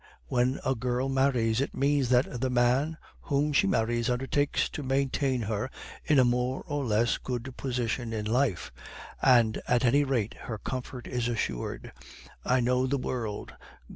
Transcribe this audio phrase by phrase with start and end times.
[0.25, 5.43] When a girl marries, it means that the man whom she marries undertakes to maintain
[5.43, 5.69] her
[6.03, 8.71] in a more or less good position in life,
[9.21, 11.91] and at any rate her comfort is assured.
[12.43, 13.53] I know the world.